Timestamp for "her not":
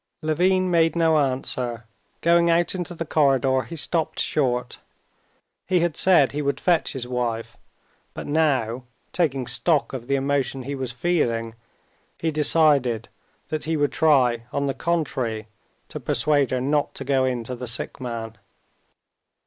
16.49-16.95